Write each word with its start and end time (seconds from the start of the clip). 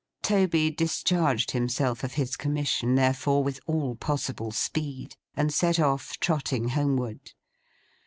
Toby 0.23 0.71
discharged 0.71 1.51
himself 1.51 2.03
of 2.03 2.13
his 2.13 2.35
commission, 2.35 2.95
therefore, 2.95 3.43
with 3.43 3.59
all 3.67 3.93
possible 3.95 4.49
speed, 4.49 5.15
and 5.35 5.53
set 5.53 5.79
off 5.79 6.17
trotting 6.19 6.69
homeward. 6.69 7.33